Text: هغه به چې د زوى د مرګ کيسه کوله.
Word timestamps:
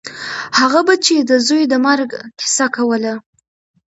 هغه 0.59 0.79
به 0.87 0.95
چې 1.05 1.15
د 1.29 1.31
زوى 1.47 1.63
د 1.69 1.73
مرګ 1.85 2.09
کيسه 2.39 2.65
کوله. 2.75 3.13